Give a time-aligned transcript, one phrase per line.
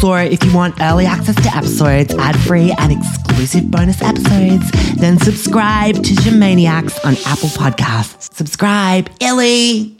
[0.00, 5.94] So if you want early access to episodes, ad-free and exclusive bonus episodes, then subscribe
[5.96, 8.32] to Jamaniacs on Apple Podcasts.
[8.34, 9.94] Subscribe, Illy.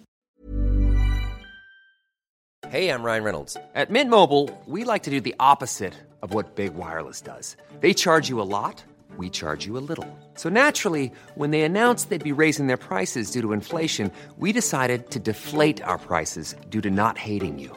[2.71, 3.59] Hey, I'm Ryan Reynolds.
[3.75, 5.93] At Mint Mobile, we like to do the opposite
[6.23, 7.57] of what Big Wireless does.
[7.80, 8.82] They charge you a lot,
[9.19, 10.07] we charge you a little.
[10.35, 15.11] So naturally, when they announced they'd be raising their prices due to inflation, we decided
[15.11, 17.77] to deflate our prices due to not hating you.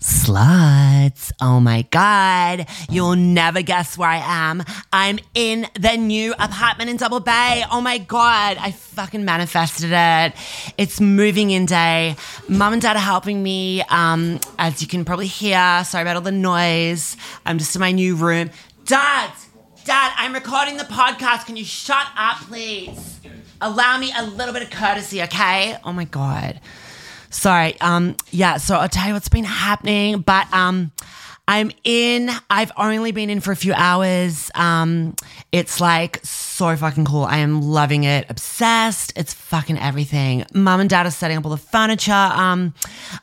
[0.00, 1.30] Sluts.
[1.40, 2.66] Oh my God.
[2.88, 4.64] You'll never guess where I am.
[4.92, 7.64] I'm in the new apartment in Double Bay.
[7.70, 8.56] Oh my God.
[8.58, 10.32] I fucking manifested it.
[10.78, 12.16] It's moving in day.
[12.48, 13.82] Mum and dad are helping me.
[13.90, 17.16] Um, as you can probably hear, sorry about all the noise.
[17.44, 18.50] I'm just in my new room.
[18.86, 19.30] Dad,
[19.84, 21.46] Dad, I'm recording the podcast.
[21.46, 23.20] Can you shut up, please?
[23.60, 25.76] Allow me a little bit of courtesy, okay?
[25.84, 26.60] Oh my God.
[27.30, 27.80] Sorry.
[27.80, 30.90] Um, yeah, so I'll tell you what's been happening, but um
[31.50, 32.30] I'm in.
[32.48, 34.52] I've only been in for a few hours.
[34.54, 35.16] Um,
[35.50, 37.24] it's like so fucking cool.
[37.24, 38.24] I am loving it.
[38.30, 39.12] Obsessed.
[39.16, 40.44] It's fucking everything.
[40.54, 42.12] Mum and dad are setting up all the furniture.
[42.12, 42.72] Um,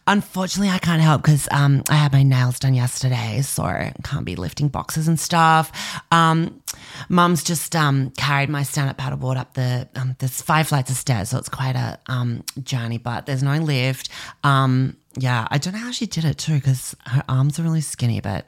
[0.08, 4.26] unfortunately, I can't help because um, I had my nails done yesterday, so I can't
[4.26, 5.72] be lifting boxes and stuff.
[6.12, 6.62] Um,
[7.08, 11.30] Mum's just um carried my stand-up paddleboard up the um, there's five flights of stairs,
[11.30, 12.98] so it's quite a um journey.
[12.98, 14.10] But there's no lift.
[14.44, 17.82] Um, yeah, I don't know how she did it too because her arms are really
[17.82, 18.22] skinny.
[18.22, 18.46] But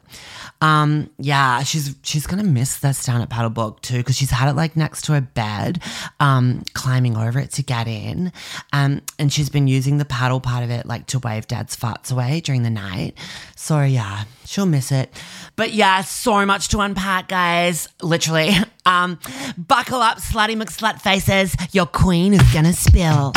[0.61, 4.49] um, yeah, she's she's gonna miss that stand up paddle book too because she's had
[4.49, 5.81] it like next to her bed,
[6.19, 8.31] um, climbing over it to get in,
[8.73, 12.11] um, and she's been using the paddle part of it like to wave dad's farts
[12.11, 13.15] away during the night.
[13.55, 15.11] So yeah, she'll miss it.
[15.55, 17.87] But yeah, so much to unpack, guys.
[18.01, 18.51] Literally.
[18.85, 19.19] Um,
[19.55, 21.55] buckle up, slutty McSlut faces.
[21.73, 23.33] Your queen is gonna spill.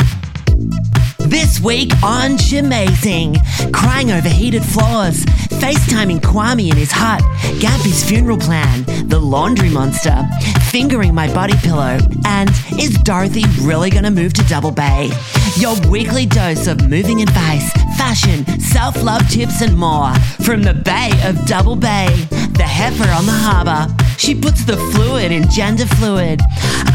[1.19, 3.37] This week on Jamazing,
[3.73, 5.25] crying over heated floors,
[5.61, 7.21] FaceTiming Kwame in his hut,
[7.59, 10.23] Gampy's funeral plan, the laundry monster,
[10.69, 15.09] fingering my body pillow, and is Dorothy really gonna move to Double Bay?
[15.57, 20.13] Your weekly dose of moving advice, fashion, self love tips, and more
[20.43, 24.02] from the Bay of Double Bay, the heifer on the harbour.
[24.23, 26.39] She puts the fluid in gender fluid.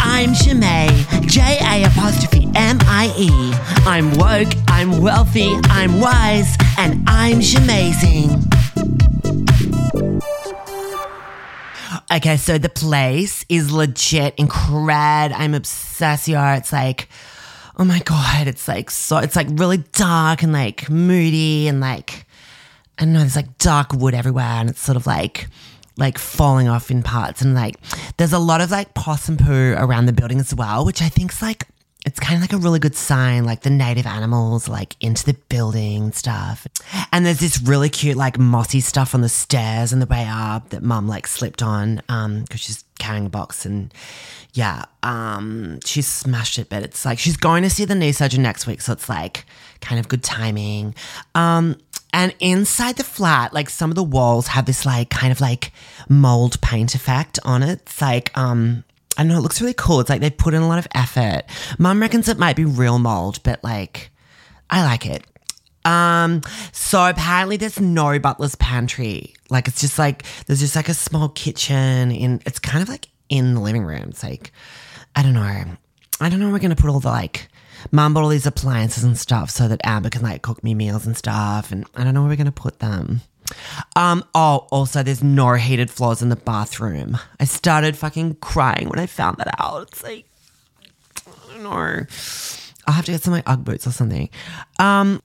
[0.00, 3.28] I'm Ja'mie, J A apostrophe M I E.
[3.86, 8.50] I'm woke, I'm wealthy, I'm wise, and I'm Jamazing.
[12.10, 15.34] Okay, so the place is legit incred.
[15.36, 16.28] I'm obsessed.
[16.28, 16.56] y'all.
[16.56, 17.10] It's like,
[17.76, 19.18] oh my god, it's like so.
[19.18, 22.24] It's like really dark and like moody and like
[22.98, 23.18] I don't know.
[23.18, 25.46] There's like dark wood everywhere, and it's sort of like
[25.98, 27.42] like falling off in parts.
[27.42, 27.76] And like
[28.16, 31.42] there's a lot of like possum poo around the building as well, which I think's
[31.42, 31.66] like
[32.06, 35.34] it's kind of like a really good sign, like the native animals like into the
[35.48, 36.66] building stuff.
[37.12, 40.70] And there's this really cute like mossy stuff on the stairs on the way up
[40.70, 43.92] that mum like slipped on um because she's carrying a box and
[44.54, 48.42] yeah, um she smashed it, but it's like she's going to see the knee surgeon
[48.42, 49.44] next week, so it's like
[49.80, 50.94] kind of good timing.
[51.34, 51.76] Um
[52.12, 55.72] and inside the flat, like some of the walls have this like kind of like
[56.08, 57.80] mold paint effect on it.
[57.82, 58.84] It's like um
[59.16, 59.98] I don't know, it looks really cool.
[60.00, 61.42] It's like they put in a lot of effort.
[61.76, 64.10] Mum reckons it might be real mold, but like,
[64.70, 65.24] I like it.
[65.84, 69.34] Um, so apparently there's no butler's pantry.
[69.50, 73.08] Like it's just like there's just like a small kitchen in it's kind of like
[73.28, 74.06] in the living room.
[74.10, 74.52] It's like
[75.16, 75.64] I don't know.
[76.20, 77.48] I don't know where we're gonna put all the like
[77.92, 81.06] mum bought all these appliances and stuff so that Amber can like cook me meals
[81.06, 83.20] and stuff and I don't know where we're gonna put them.
[83.96, 87.18] Um, oh, also, there's no heated floors in the bathroom.
[87.40, 89.88] I started fucking crying when I found that out.
[89.88, 90.26] It's like,
[91.26, 92.04] I don't know.
[92.86, 94.30] I'll have to get some my Ugg boots or something.
[94.78, 95.22] Um,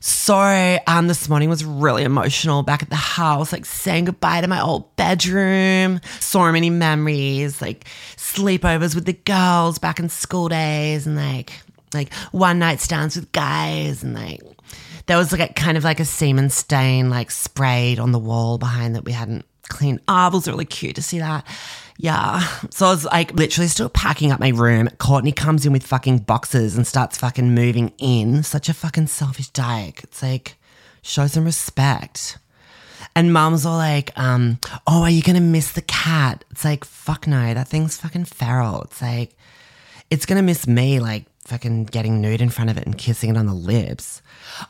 [0.00, 4.48] so um, this morning was really emotional back at the house, like saying goodbye to
[4.48, 6.00] my old bedroom.
[6.20, 11.52] So many memories, like sleepovers with the girls back in school days, and like
[11.94, 14.40] like one night stands with guys, and like
[15.06, 18.94] there was like kind of like a semen stain like sprayed on the wall behind
[18.94, 20.32] that we hadn't cleaned up.
[20.32, 21.46] It was really cute to see that.
[21.98, 22.40] Yeah.
[22.70, 24.88] So I was like literally still packing up my room.
[24.98, 28.42] Courtney comes in with fucking boxes and starts fucking moving in.
[28.42, 30.04] Such a fucking selfish dyke.
[30.04, 30.56] It's like,
[31.02, 32.38] show some respect.
[33.14, 36.44] And mom's all like, um, oh, are you gonna miss the cat?
[36.50, 38.82] It's like, fuck no, that thing's fucking feral.
[38.82, 39.34] It's like,
[40.10, 43.36] it's gonna miss me like fucking getting nude in front of it and kissing it
[43.36, 44.22] on the lips.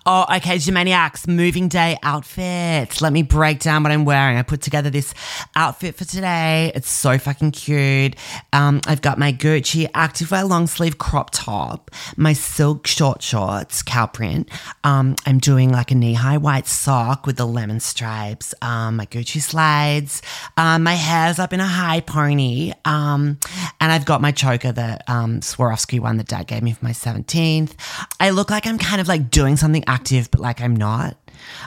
[0.05, 3.00] Oh, okay, Jamaniacs, moving day outfits.
[3.00, 4.37] Let me break down what I'm wearing.
[4.37, 5.14] I put together this
[5.55, 6.73] outfit for today.
[6.75, 8.17] It's so fucking cute.
[8.52, 14.06] Um, I've got my Gucci activewear long sleeve crop top, my silk short shorts, cow
[14.06, 14.49] print.
[14.84, 19.06] Um, I'm doing like a knee high white sock with the lemon stripes, um, my
[19.06, 20.22] Gucci slides.
[20.56, 22.72] Um, my hair's up in a high pony.
[22.84, 23.38] Um,
[23.81, 26.93] and I've got my choker, the um, Swarovski one that dad gave me for my
[26.93, 27.73] 17th.
[28.21, 31.17] I look like I'm kind of like doing something active, but like I'm not.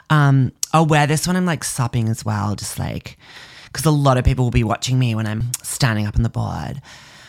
[0.10, 3.18] Um, I'll wear this when I'm like supping as well, just like,
[3.66, 6.30] because a lot of people will be watching me when I'm standing up on the
[6.30, 6.82] board.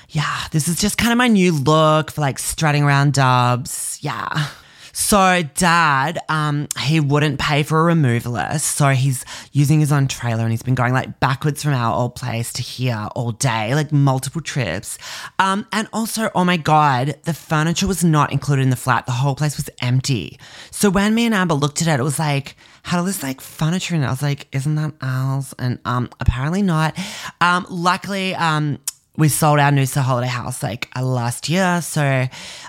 [0.09, 3.99] Yeah, this is just kind of my new look for like strutting around dubs.
[4.01, 4.49] Yeah.
[4.93, 10.43] So dad, um, he wouldn't pay for a removalist, so he's using his own trailer
[10.43, 13.93] and he's been going like backwards from our old place to here all day, like
[13.93, 14.99] multiple trips.
[15.39, 19.07] Um, and also, oh my god, the furniture was not included in the flat.
[19.07, 20.39] The whole place was empty.
[20.71, 23.41] So when me and Amber looked at it, it was like had all this like
[23.41, 24.07] furniture in it.
[24.07, 25.55] I was like, isn't that ours?
[25.59, 26.99] And um, apparently not.
[27.41, 28.79] Um, luckily, um,
[29.21, 31.83] we sold our Noosa holiday house like uh, last year.
[31.83, 32.27] So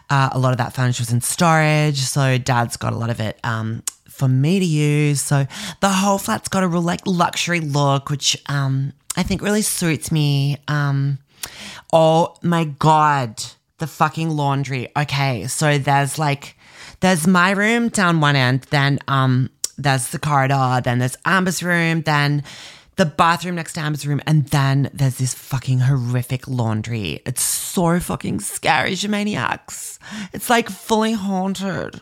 [0.10, 2.00] uh, a lot of that furniture was in storage.
[2.00, 5.22] So dad's got a lot of it um, for me to use.
[5.22, 5.48] So
[5.80, 10.12] the whole flat's got a real like luxury look, which um, I think really suits
[10.12, 10.58] me.
[10.68, 11.20] Um,
[11.94, 13.42] oh my God,
[13.78, 14.90] the fucking laundry.
[14.96, 15.48] Okay.
[15.48, 16.58] So there's like,
[17.00, 22.02] there's my room down one end, then um, there's the corridor, then there's Amber's room,
[22.02, 22.44] then
[22.98, 27.22] the bathroom next to Amber's room, and then there's this fucking horrific laundry.
[27.26, 29.98] It's so fucking scary, maniacs.
[30.34, 32.02] It's like fully haunted.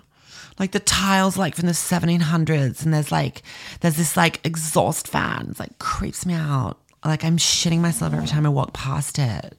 [0.57, 3.43] Like the tiles, like from the 1700s, and there's like
[3.79, 5.47] there's this like exhaust fan.
[5.51, 6.77] It's like creeps me out.
[7.05, 9.57] Like I'm shitting myself every time I walk past it.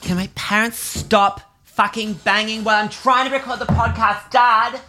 [0.00, 4.80] Can my parents stop fucking banging while I'm trying to record the podcast, Dad?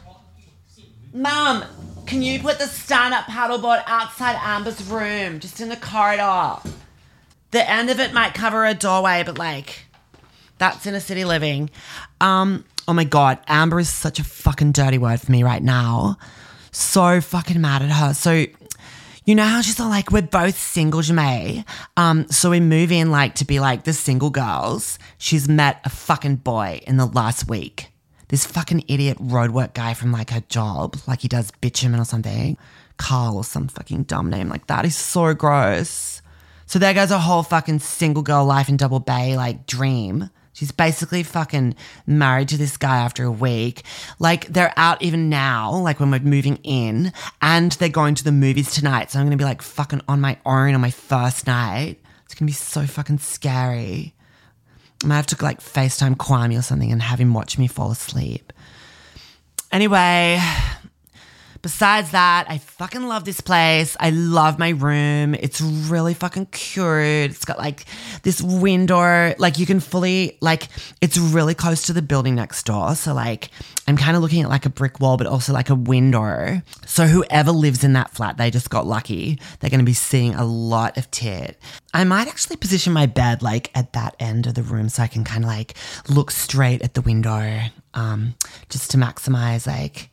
[1.13, 1.65] Mum,
[2.11, 6.57] can you put the stand up paddleboard outside Amber's room, just in the corridor?
[7.51, 9.85] The end of it might cover a doorway, but like,
[10.57, 11.69] that's in a city living.
[12.19, 16.17] Um, oh my god, Amber is such a fucking dirty word for me right now.
[16.71, 18.13] So fucking mad at her.
[18.13, 18.45] So,
[19.23, 21.63] you know how she's all like, we're both single, Ja'mie.
[21.95, 24.99] Um, so we move in like to be like the single girls.
[25.17, 27.90] She's met a fucking boy in the last week
[28.31, 32.57] this fucking idiot roadwork guy from like her job, like he does bitumen or something,
[32.97, 34.85] Carl or some fucking dumb name like that.
[34.85, 36.21] He's so gross.
[36.65, 40.29] So there goes a whole fucking single girl life in Double Bay like dream.
[40.53, 41.75] She's basically fucking
[42.07, 43.83] married to this guy after a week.
[44.17, 47.11] Like they're out even now, like when we're moving in,
[47.41, 49.11] and they're going to the movies tonight.
[49.11, 51.99] So I'm gonna be like fucking on my own on my first night.
[52.25, 54.15] It's gonna be so fucking scary.
[55.03, 57.91] I might have to like FaceTime Kwame or something and have him watch me fall
[57.91, 58.53] asleep.
[59.71, 60.39] Anyway,
[61.61, 63.95] besides that, I fucking love this place.
[63.99, 65.35] I love my room.
[65.35, 67.31] It's really fucking cute.
[67.31, 67.85] It's got like
[68.23, 70.67] this window, like you can fully, like,
[71.01, 72.95] it's really close to the building next door.
[72.95, 73.49] So, like,
[73.87, 76.61] I'm kind of looking at like a brick wall, but also like a window.
[76.85, 79.39] So, whoever lives in that flat, they just got lucky.
[79.59, 81.57] They're going to be seeing a lot of tit.
[81.93, 85.07] I might actually position my bed like at that end of the room so I
[85.07, 85.75] can kind of like
[86.09, 88.35] look straight at the window um,
[88.69, 90.10] just to maximize like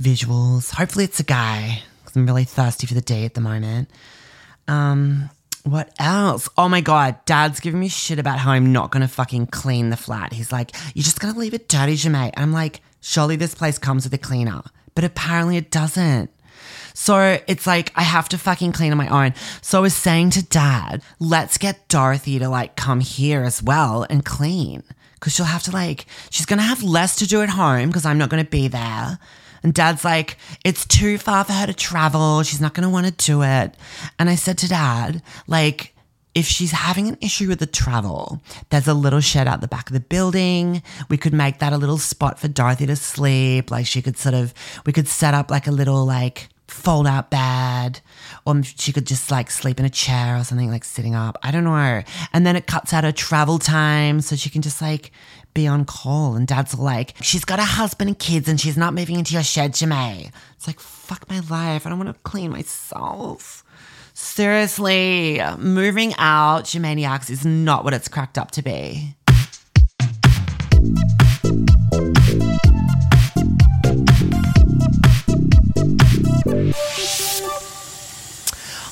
[0.00, 0.70] visuals.
[0.72, 3.90] Hopefully, it's a guy because I'm really thirsty for the D at the moment.
[4.66, 5.30] Um,
[5.64, 6.48] what else?
[6.56, 9.96] Oh my god, dad's giving me shit about how I'm not gonna fucking clean the
[9.96, 10.32] flat.
[10.32, 12.32] He's like, You're just gonna leave it dirty, Ja'mie.
[12.36, 14.62] I'm like, Surely this place comes with a cleaner.
[14.94, 16.30] But apparently it doesn't.
[16.94, 19.34] So it's like I have to fucking clean on my own.
[19.62, 24.04] So I was saying to dad, let's get Dorothy to like come here as well
[24.10, 24.82] and clean.
[25.20, 28.18] Cause she'll have to like, she's gonna have less to do at home because I'm
[28.18, 29.18] not gonna be there.
[29.62, 32.42] And dad's like, it's too far for her to travel.
[32.42, 33.76] She's not gonna wanna do it.
[34.18, 35.94] And I said to dad, like,
[36.34, 39.88] if she's having an issue with the travel, there's a little shed out the back
[39.88, 40.82] of the building.
[41.08, 43.70] We could make that a little spot for Dorothy to sleep.
[43.72, 44.54] Like she could sort of,
[44.86, 48.00] we could set up like a little like fold out bed
[48.44, 51.38] or she could just like sleep in a chair or something like sitting up.
[51.42, 52.02] I don't know.
[52.32, 55.10] And then it cuts out her travel time so she can just like
[55.54, 56.34] be on call.
[56.34, 59.42] And dad's like, she's got a husband and kids and she's not moving into your
[59.42, 60.30] shed, Ja'mie.
[60.54, 61.86] It's like, fuck my life.
[61.86, 63.64] I don't want to clean myself.
[64.14, 69.14] Seriously, moving out, Jamaniacs is not what it's cracked up to be.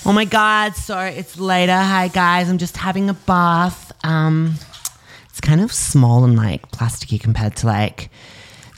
[0.08, 1.76] Oh my god, sorry, it's later.
[1.76, 3.90] Hi guys, I'm just having a bath.
[4.04, 4.54] Um
[5.28, 8.08] it's kind of small and like plasticky compared to like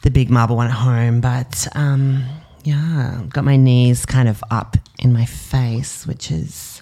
[0.01, 1.21] the big marble one at home.
[1.21, 2.25] But um,
[2.65, 6.81] yeah, got my knees kind of up in my face, which is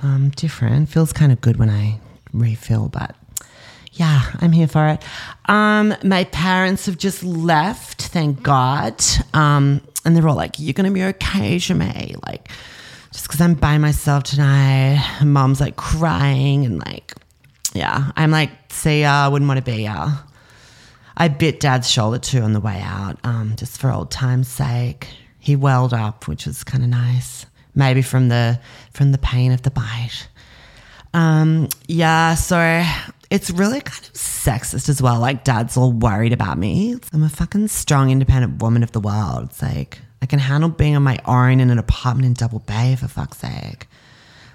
[0.00, 0.90] um, different.
[0.90, 1.98] Feels kind of good when I
[2.34, 3.16] refill, but
[3.92, 5.02] yeah, I'm here for it.
[5.46, 9.02] Um, my parents have just left, thank God.
[9.32, 12.50] Um, and they're all like, "You're gonna be okay, Ja'mie." Like,
[13.12, 15.02] just because I'm by myself tonight.
[15.24, 17.14] Mom's like crying and like,
[17.72, 20.10] yeah, I'm like, see ya, wouldn't want to be ya.
[21.16, 25.08] I bit Dad's shoulder too on the way out, um, just for old time's sake.
[25.38, 27.44] He welled up, which was kind of nice.
[27.74, 28.60] Maybe from the
[28.92, 30.28] from the pain of the bite.
[31.14, 32.84] Um, yeah, so
[33.30, 35.18] it's really kind of sexist as well.
[35.20, 36.96] Like, dad's all worried about me.
[37.12, 39.44] I'm a fucking strong, independent woman of the world.
[39.44, 42.96] It's like, I can handle being on my own in an apartment in Double Bay,
[42.98, 43.86] for fuck's sake.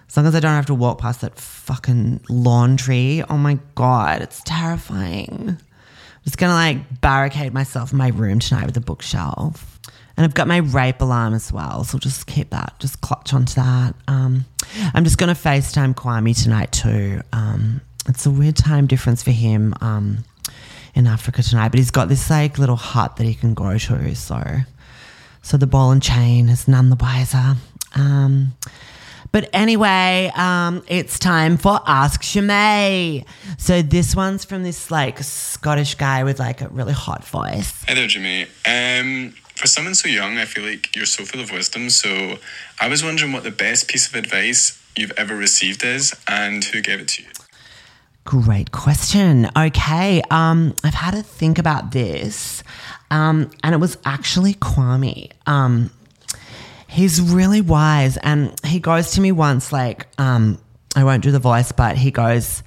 [0.07, 3.23] As long as I don't have to walk past that fucking laundry.
[3.29, 5.57] Oh my God, it's terrifying.
[5.57, 9.79] I'm just gonna like barricade myself in my room tonight with a bookshelf.
[10.15, 13.55] And I've got my rape alarm as well, so just keep that, just clutch onto
[13.55, 13.95] that.
[14.07, 14.45] Um,
[14.93, 17.21] I'm just to FaceTime Kwame tonight too.
[17.31, 20.23] Um, it's a weird time difference for him um,
[20.93, 24.15] in Africa tonight, but he's got this like little hut that he can go to.
[24.15, 24.43] So,
[25.43, 27.55] so the ball and chain is none the wiser.
[27.93, 28.53] Um,
[29.31, 33.25] but anyway, um, it's time for Ask Ja'mie.
[33.57, 37.83] So this one's from this like Scottish guy with like a really hot voice.
[37.83, 38.43] Hey there, Jimmy.
[38.65, 41.89] Um, for someone so young, I feel like you're so full of wisdom.
[41.89, 42.37] So
[42.79, 46.81] I was wondering what the best piece of advice you've ever received is and who
[46.81, 47.29] gave it to you.
[48.25, 49.49] Great question.
[49.57, 52.63] Okay, um, I've had to think about this,
[53.13, 55.31] um, and it was actually Kwame.
[55.45, 55.91] Um,
[56.87, 60.57] he's really wise, and he goes to me once, like, um,
[60.95, 62.63] I won't do the voice, but he goes,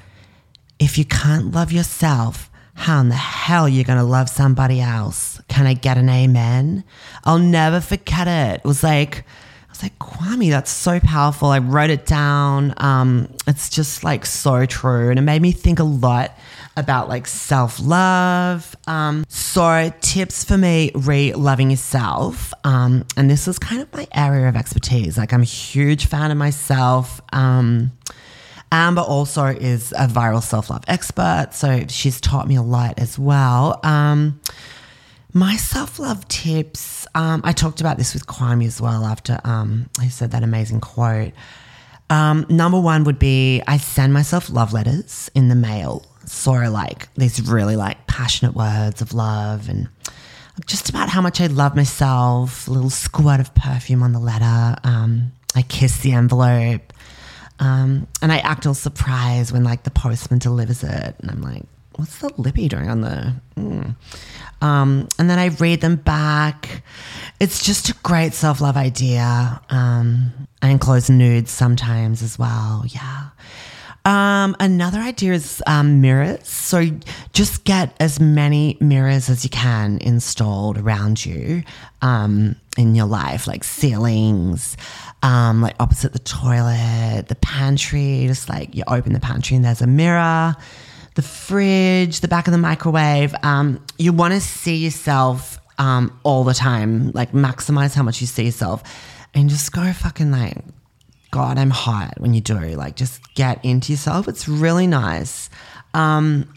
[0.79, 4.81] "If you can't love yourself, how in the hell are you going to love somebody
[4.81, 5.41] else?
[5.49, 6.85] Can I get an amen?"
[7.25, 8.61] I'll never forget it.
[8.61, 9.25] It was like.
[9.69, 11.49] I was like, Kwame, that's so powerful.
[11.49, 12.73] I wrote it down.
[12.79, 15.11] Um, it's just like so true.
[15.11, 16.31] And it made me think a lot
[16.77, 18.77] about like self love.
[18.87, 22.53] Um, so, tips for me re loving yourself.
[22.65, 25.17] Um, and this is kind of my area of expertise.
[25.19, 27.21] Like, I'm a huge fan of myself.
[27.33, 27.93] Um,
[28.73, 31.49] Amber also is a viral self love expert.
[31.53, 33.81] So, she's taught me a lot as well.
[33.83, 34.41] Um,
[35.37, 39.89] my self love tips, um, I talked about this with Kwame as well after um,
[40.01, 41.33] I said that amazing quote.
[42.09, 46.07] Um, number one would be I send myself love letters in the mail.
[46.27, 49.89] So, like these really like passionate words of love and
[50.65, 54.77] just about how much I love myself, a little squirt of perfume on the letter.
[54.85, 56.93] Um, I kiss the envelope.
[57.59, 61.17] Um, and I act all surprised when like the postman delivers it.
[61.21, 61.63] And I'm like,
[61.97, 63.35] what's the lippy doing on the.
[63.57, 63.97] Mm.
[64.63, 66.83] Um, and then I read them back.
[67.41, 69.61] It's just a great self love idea.
[69.71, 72.85] Um, I enclose nudes sometimes as well.
[72.87, 73.29] Yeah.
[74.07, 76.47] Um, another idea is um, mirrors.
[76.49, 76.89] So
[77.33, 81.65] just get as many mirrors as you can installed around you
[82.01, 84.77] um, in your life, like ceilings,
[85.23, 88.25] um, like opposite the toilet, the pantry.
[88.29, 90.57] Just like you open the pantry and there's a mirror
[91.17, 93.35] the fridge, the back of the microwave.
[93.43, 98.27] Um, you want to see yourself um, all the time, like maximize how much you
[98.27, 98.83] see yourself,
[99.35, 100.59] and just go fucking like,
[101.31, 102.59] God, I'm hot when you do.
[102.59, 104.29] Like, just get into yourself.
[104.29, 105.51] It's really nice.
[105.95, 106.53] Um,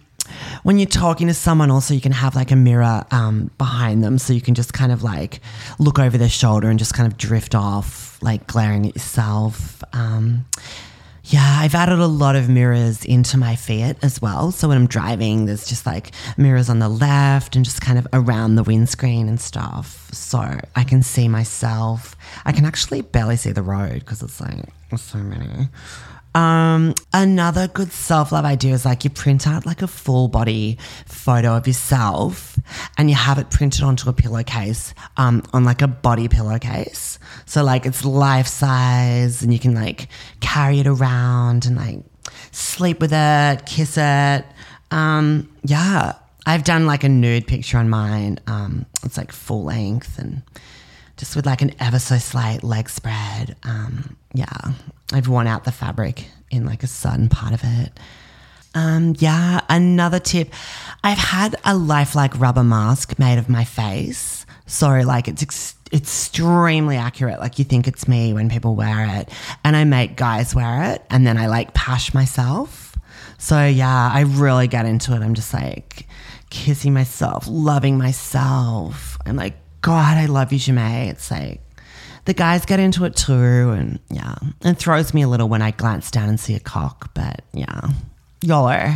[0.63, 4.17] when you're talking to someone, also, you can have like a mirror um, behind them
[4.17, 5.39] so you can just kind of like
[5.79, 9.83] look over their shoulder and just kind of drift off, like glaring at yourself.
[9.93, 10.45] Um,
[11.29, 14.51] yeah, I've added a lot of mirrors into my Fiat as well.
[14.51, 18.07] So when I'm driving, there's just like mirrors on the left and just kind of
[18.13, 20.09] around the windscreen and stuff.
[20.11, 20.39] So
[20.75, 22.15] I can see myself.
[22.45, 24.65] I can actually barely see the road because it's like
[24.97, 25.67] so many.
[26.35, 30.77] Um, another good self love idea is like you print out like a full body
[31.05, 32.57] photo of yourself
[32.97, 37.17] and you have it printed onto a pillowcase, um, on like a body pillowcase.
[37.45, 40.07] So like it's life size and you can like
[40.39, 41.99] carry it around and like
[42.51, 44.45] sleep with it, kiss it.
[44.91, 46.13] Um, yeah,
[46.45, 48.39] I've done like a nude picture on mine.
[48.47, 50.43] Um, it's like full length and
[51.19, 53.57] just with like an ever so slight leg spread.
[53.63, 54.47] Um, yeah,
[55.11, 57.91] I've worn out the fabric in like a certain part of it.
[58.73, 60.53] Um, yeah, another tip.
[61.03, 64.45] I've had a lifelike rubber mask made of my face.
[64.65, 67.39] So like it's ex- extremely accurate.
[67.39, 69.29] Like you think it's me when people wear it.
[69.65, 72.95] And I make guys wear it and then I like pash myself.
[73.37, 75.21] So yeah, I really get into it.
[75.21, 76.07] I'm just like
[76.49, 79.17] kissing myself, loving myself.
[79.25, 81.09] I'm like, God, I love you, Ja'mie.
[81.09, 81.61] It's like
[82.25, 85.71] the guys get into it too, and yeah, it throws me a little when I
[85.71, 87.11] glance down and see a cock.
[87.13, 87.89] But yeah,
[88.41, 88.95] YOLO.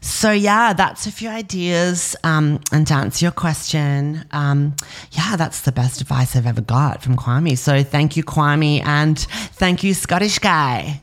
[0.00, 2.14] So yeah, that's a few ideas.
[2.22, 4.76] Um, and to answer your question, um,
[5.12, 7.58] yeah, that's the best advice I've ever got from Kwame.
[7.58, 11.02] So thank you, Kwame, and thank you, Scottish guy.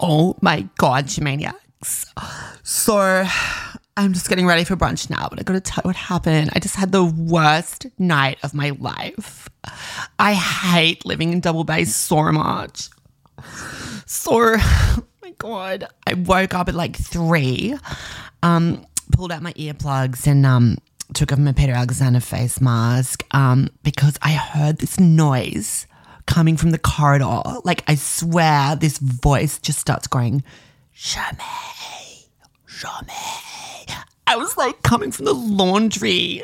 [0.00, 2.06] Oh my God, maniacs.
[2.62, 3.24] So
[3.96, 6.50] I'm just getting ready for brunch now, but I gotta tell you what happened.
[6.54, 9.48] I just had the worst night of my life.
[10.18, 12.88] I hate living in Double Bay so much.
[14.06, 17.76] So, oh my God, I woke up at like three,
[18.42, 20.78] um, pulled out my earplugs and um,
[21.12, 25.86] took off my Peter Alexander face mask um, because I heard this noise
[26.30, 27.42] coming from the corridor.
[27.64, 30.42] Like, I swear, this voice just starts going,
[30.94, 32.28] Jamais,
[32.66, 33.96] jamais.
[34.26, 36.42] I was like coming from the laundry.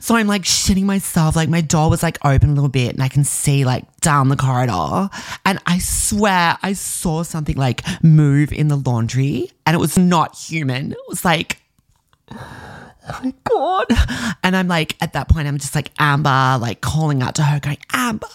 [0.00, 1.36] So I'm like shitting myself.
[1.36, 4.28] Like my door was like open a little bit and I can see like down
[4.28, 5.10] the corridor.
[5.44, 10.36] And I swear I saw something like move in the laundry and it was not
[10.36, 10.92] human.
[10.92, 11.58] It was like,
[12.30, 13.86] oh my God.
[14.42, 17.60] And I'm like, at that point, I'm just like Amber, like calling out to her,
[17.60, 18.28] going, Amber.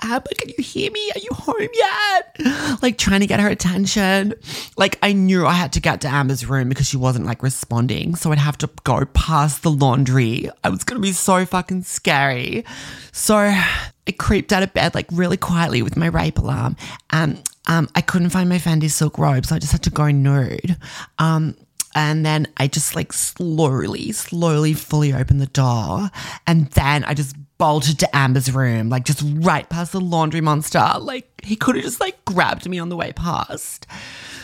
[0.00, 1.10] Amber, can you hear me?
[1.14, 2.82] Are you home yet?
[2.82, 4.34] Like trying to get her attention.
[4.76, 8.14] Like I knew I had to get to Amber's room because she wasn't like responding.
[8.14, 10.48] So I'd have to go past the laundry.
[10.62, 12.64] I was going to be so fucking scary.
[13.12, 16.76] So I creeped out of bed like really quietly with my rape alarm.
[17.10, 20.10] And um, I couldn't find my Fendi silk robe, so I just had to go
[20.10, 20.76] nude.
[21.18, 21.56] Um,
[21.94, 26.10] and then I just like slowly, slowly fully opened the door.
[26.46, 30.92] And then I just bolted to Amber's room, like just right past the laundry monster.
[30.98, 33.86] Like he could have just like grabbed me on the way past.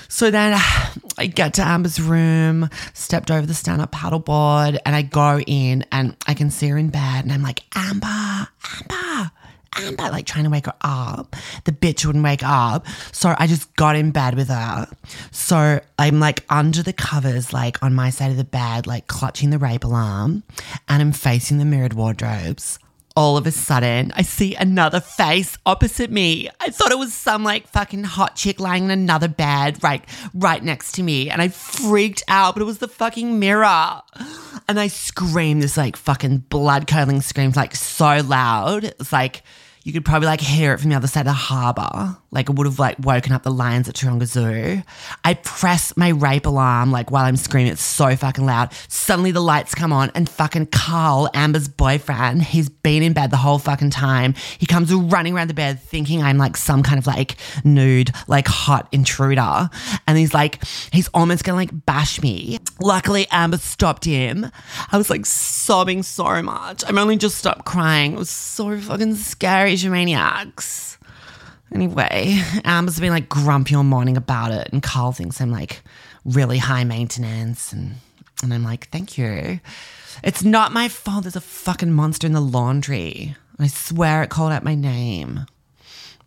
[0.09, 0.53] So then
[1.18, 5.85] I get to Amber's room, stepped over the stand up paddleboard, and I go in
[5.90, 7.24] and I can see her in bed.
[7.24, 8.48] And I'm like, Amber,
[8.90, 9.31] Amber.
[9.77, 11.35] Amber, like trying to wake her up.
[11.64, 12.87] The bitch wouldn't wake up.
[13.11, 14.87] So I just got in bed with her.
[15.33, 19.50] So I'm like under the covers, like on my side of the bed, like clutching
[19.50, 20.44] the rape alarm,
[20.88, 22.79] and I'm facing the mirrored wardrobes.
[23.16, 26.48] All of a sudden, I see another face opposite me.
[26.59, 30.61] I thought it was some like fucking hot chick lying in another bed, right, right
[30.64, 31.31] next to me.
[31.31, 34.00] And I freaked out, but it was the fucking mirror.
[34.66, 38.83] And I screamed this like fucking blood curdling scream, like so loud.
[38.83, 39.44] It was like,
[39.85, 42.16] you could probably like hear it from the other side of the harbour.
[42.35, 44.83] Like it would have like woken up the lions at Taronga Zoo.
[45.25, 47.73] I press my rape alarm like while I'm screaming.
[47.73, 48.73] It's so fucking loud.
[48.88, 53.37] Suddenly the lights come on and fucking Carl, Amber's boyfriend, he's been in bed the
[53.37, 54.35] whole fucking time.
[54.59, 58.49] He comes running around the bed thinking I'm like some kind of like nude, like
[58.49, 59.70] hot intruder.
[60.07, 62.59] And he's like, he's almost gonna like bash me.
[62.81, 64.51] Luckily, Amber stopped him.
[64.90, 66.83] I was like sobbing so much.
[66.87, 68.14] I'm only just stopped crying.
[68.14, 70.99] It was so fucking scary, maniacs.
[71.72, 75.83] Anyway, Amber's been like grumpy all morning about it, and Carl thinks I'm like
[76.24, 77.96] really high maintenance, and
[78.42, 79.61] and I'm like, thank you.
[80.22, 81.24] It's not my fault.
[81.24, 83.37] There's a fucking monster in the laundry.
[83.59, 85.46] I swear it called out my name.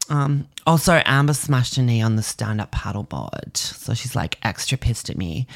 [0.10, 5.10] Um, also, Amber smashed her knee on the stand-up paddleboard, so she's like extra pissed
[5.10, 5.48] at me.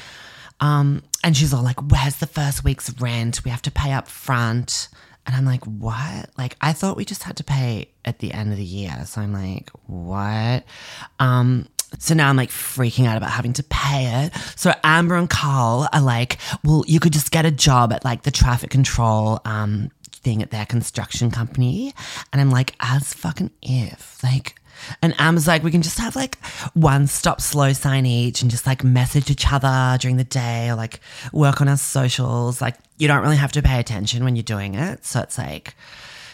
[0.60, 3.44] Um, and she's all like, "Where's the first week's rent?
[3.44, 4.88] We have to pay up front."
[5.26, 6.30] And I'm like, what?
[6.36, 9.04] Like, I thought we just had to pay at the end of the year.
[9.06, 10.64] So I'm like, what?
[11.20, 14.34] Um, so now I'm like freaking out about having to pay it.
[14.56, 18.22] So Amber and Carl are like, well, you could just get a job at like
[18.22, 21.94] the traffic control um, thing at their construction company.
[22.32, 24.22] And I'm like, as fucking if.
[24.22, 24.56] Like,
[25.02, 26.42] and Amber's like, we can just have like
[26.74, 30.74] one stop slow sign each and just like message each other during the day or
[30.74, 31.00] like
[31.32, 32.60] work on our socials.
[32.60, 35.04] Like, you don't really have to pay attention when you're doing it.
[35.04, 35.74] So it's like,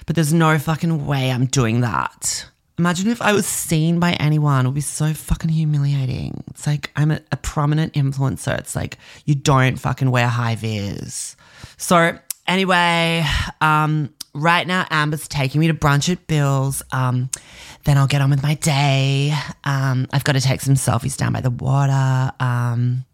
[0.06, 2.46] but there's no fucking way I'm doing that.
[2.78, 4.64] Imagine if I was seen by anyone.
[4.64, 6.44] It would be so fucking humiliating.
[6.50, 8.56] It's like I'm a, a prominent influencer.
[8.58, 11.36] It's like you don't fucking wear high vis.
[11.76, 13.24] So anyway,
[13.60, 16.82] um, right now Amber's taking me to brunch at Bill's.
[16.92, 17.30] Um,
[17.88, 19.32] then I'll get on with my day.
[19.64, 22.32] Um, I've got to take some selfies down by the water.
[22.38, 23.06] Um,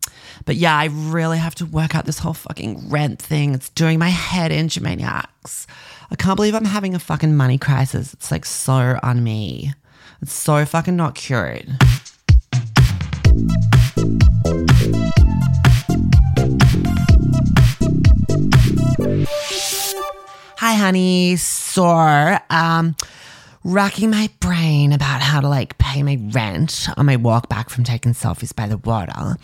[0.47, 3.55] but yeah, I really have to work out this whole fucking rent thing.
[3.55, 5.69] It's doing my head in, maniacs.
[6.11, 8.15] I can't believe I'm having a fucking money crisis.
[8.15, 9.75] It's like so on me.
[10.21, 11.69] It's so fucking not cured.
[20.59, 21.37] Hi, honey.
[21.37, 22.97] So, um,
[23.65, 27.83] racking my brain about how to like pay my rent on my walk back from
[27.83, 29.37] taking selfies by the water.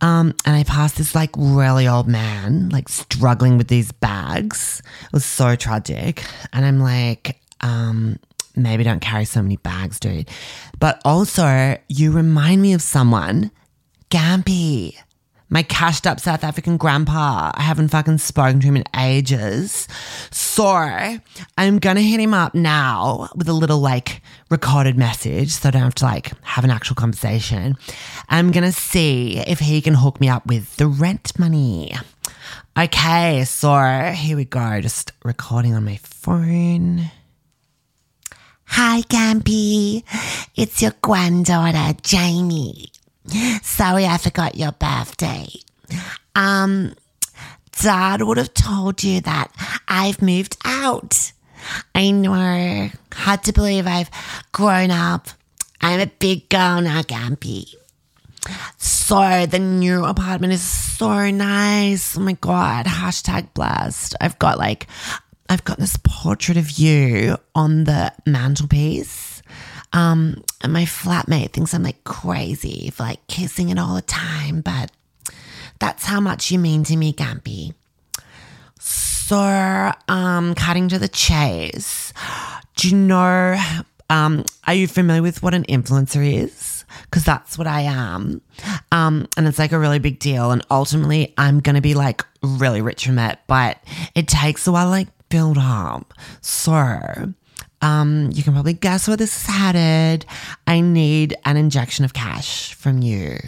[0.00, 4.80] Um, and I passed this like really old man, like struggling with these bags.
[5.04, 6.22] It was so tragic.
[6.52, 8.18] And I'm like, um,
[8.54, 10.28] maybe don't carry so many bags, dude.
[10.78, 13.50] But also, you remind me of someone,
[14.10, 14.96] Gampy
[15.50, 17.50] my cashed up South African grandpa.
[17.54, 19.88] I haven't fucking spoken to him in ages.
[20.30, 25.72] So I'm gonna hit him up now with a little like recorded message so I
[25.72, 27.76] don't have to like have an actual conversation.
[28.28, 31.94] I'm gonna see if he can hook me up with the rent money.
[32.78, 34.80] Okay, so here we go.
[34.80, 37.10] Just recording on my phone.
[38.66, 40.04] Hi, Gampy.
[40.54, 42.92] It's your granddaughter, Jamie.
[43.62, 45.48] Sorry, I forgot your birthday.
[46.34, 46.94] Um,
[47.80, 49.52] Dad would have told you that
[49.86, 51.32] I've moved out.
[51.94, 52.90] I know.
[53.12, 54.10] Hard to believe I've
[54.52, 55.28] grown up.
[55.80, 57.74] I'm a big girl now, Gampy.
[58.78, 62.16] So the new apartment is so nice.
[62.16, 62.86] Oh my god.
[62.86, 64.14] Hashtag blessed.
[64.20, 64.86] I've got like
[65.48, 69.27] I've got this portrait of you on the mantelpiece
[69.92, 74.60] um, and my flatmate thinks I'm like crazy for like kissing it all the time,
[74.60, 74.90] but
[75.78, 77.74] that's how much you mean to me, Gampy.
[78.80, 82.12] So, um, cutting to the chase.
[82.76, 83.60] Do you know,
[84.08, 86.84] um, are you familiar with what an influencer is?
[87.02, 88.40] Because that's what I am.
[88.90, 90.50] Um, and it's like a really big deal.
[90.50, 93.78] And ultimately, I'm going to be like really rich from it, but
[94.14, 96.14] it takes a while like build up.
[96.40, 97.34] So,
[97.80, 100.26] um, you can probably guess where this is headed.
[100.66, 103.38] I need an injection of cash from you.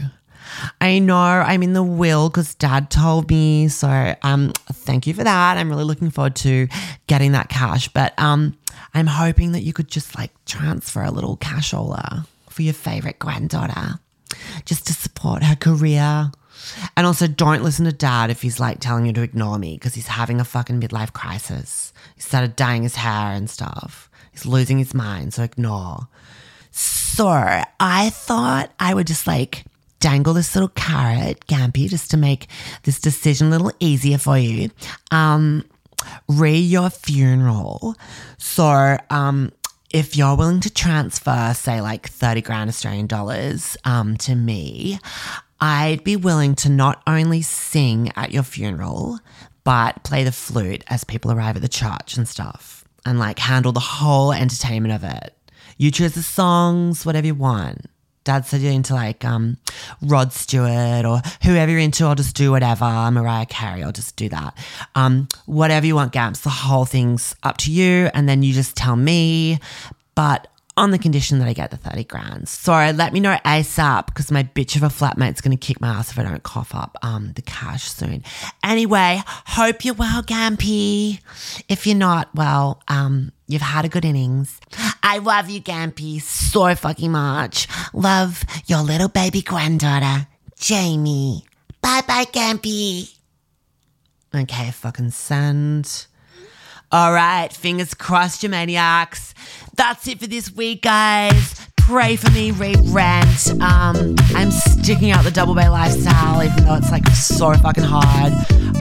[0.80, 3.68] I know I'm in the will because dad told me.
[3.68, 5.56] So um thank you for that.
[5.56, 6.68] I'm really looking forward to
[7.06, 7.88] getting that cash.
[7.88, 8.56] But um
[8.94, 14.00] I'm hoping that you could just like transfer a little cashola for your favorite granddaughter.
[14.64, 16.30] Just to support her career.
[16.96, 19.94] And also don't listen to dad if he's like telling you to ignore me because
[19.94, 21.92] he's having a fucking midlife crisis.
[22.14, 24.09] He started dyeing his hair and stuff.
[24.40, 26.08] He's losing his mind, so ignore.
[26.70, 29.64] So I thought I would just like
[29.98, 32.46] dangle this little carrot, Gampy, just to make
[32.84, 34.70] this decision a little easier for you.
[35.10, 35.64] Um,
[36.28, 37.94] re your funeral.
[38.38, 39.52] So, um,
[39.90, 45.00] if you're willing to transfer, say, like 30 grand Australian dollars um, to me,
[45.60, 49.18] I'd be willing to not only sing at your funeral,
[49.64, 53.72] but play the flute as people arrive at the church and stuff and like handle
[53.72, 55.34] the whole entertainment of it.
[55.76, 57.86] You choose the songs, whatever you want.
[58.24, 59.56] Dad said you're into like um,
[60.02, 62.84] Rod Stewart or whoever you're into, I'll just do whatever.
[63.10, 64.56] Mariah Carey, I'll just do that.
[64.94, 68.10] Um, whatever you want, Gamps, the whole thing's up to you.
[68.12, 69.58] And then you just tell me.
[70.14, 72.48] But on the condition that I get the 30 grand.
[72.48, 75.88] Sorry, let me know ASAP because my bitch of a flatmate's going to kick my
[75.88, 78.22] ass if I don't cough up um, the cash soon.
[78.64, 81.20] Anyway, hope you're well, Gampy.
[81.68, 84.60] If you're not, well, um, you've had a good innings.
[85.02, 87.66] I love you, Gampy, so fucking much.
[87.92, 90.26] Love your little baby granddaughter,
[90.58, 91.44] Jamie.
[91.82, 93.14] Bye bye, Gampy.
[94.34, 96.06] Okay, fucking send.
[96.92, 99.32] All right, fingers crossed, you maniacs.
[99.76, 101.54] That's it for this week, guys.
[101.76, 103.50] Pray for me, read rent.
[103.60, 108.32] Um, I'm sticking out the double bay lifestyle, even though it's like so fucking hard.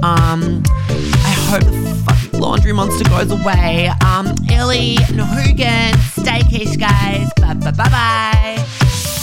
[0.03, 3.91] Um, I hope the fucking laundry monster goes away.
[4.03, 7.29] Um, Illy, Nahugan, stay quiche, guys.
[7.37, 9.18] Bye bye bye bye.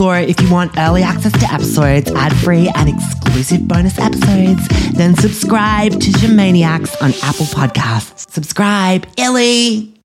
[0.00, 6.10] If you want early access to episodes, ad-free and exclusive bonus episodes, then subscribe to
[6.12, 8.30] Jamaniacs on Apple Podcasts.
[8.30, 9.97] Subscribe, Illy!